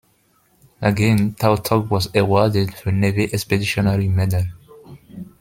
Again, 0.81 1.35
"Tautog" 1.35 1.91
was 1.91 2.09
awarded 2.15 2.73
the 2.83 2.91
Navy 2.91 3.31
Expeditionary 3.31 4.07
Medal. 4.09 4.45